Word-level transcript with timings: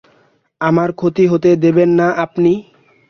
আমার 0.61 0.89
ক্ষতি 0.93 1.23
হতে 1.27 1.49
দেবেন 1.63 1.89
না 1.99 2.07
আপনি। 2.25 2.51